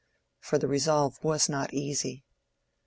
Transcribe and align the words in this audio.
For 0.39 0.57
the 0.57 0.67
resolve 0.67 1.23
was 1.23 1.47
not 1.47 1.75
easy. 1.75 2.23